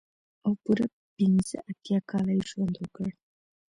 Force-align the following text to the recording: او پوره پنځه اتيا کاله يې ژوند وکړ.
او 0.43 0.51
پوره 0.61 0.85
پنځه 1.17 1.57
اتيا 1.69 1.99
کاله 2.09 2.31
يې 2.37 2.43
ژوند 2.49 2.73
وکړ. 2.77 3.07